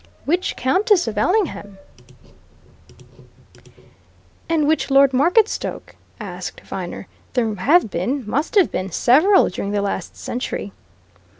"Which 0.25 0.55
Countess 0.55 1.07
of 1.07 1.15
Ellingham, 1.15 1.77
and 4.49 4.67
which 4.67 4.89
Lord 4.89 5.11
Marketstoke?" 5.13 5.95
asked 6.19 6.61
Viner. 6.61 7.05
"There 7.33 7.53
have 7.53 7.91
been 7.91 8.27
must 8.27 8.55
have 8.55 8.71
been 8.71 8.89
several 8.91 9.47
during 9.49 9.73
the 9.73 9.81
last 9.83 10.17
century." 10.17 10.71